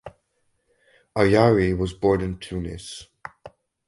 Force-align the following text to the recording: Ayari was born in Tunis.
Ayari 1.15 1.77
was 1.77 1.93
born 1.93 2.21
in 2.21 2.39
Tunis. 2.39 3.05